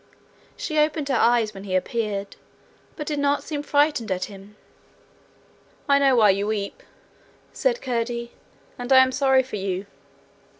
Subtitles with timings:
[0.57, 2.35] She opened her eyes when he appeared,
[2.95, 4.55] but did not seem frightened at him.
[5.87, 6.81] 'I know why you weep,'
[7.53, 8.31] said Curdie,
[8.79, 9.85] 'and I am sorry for you.'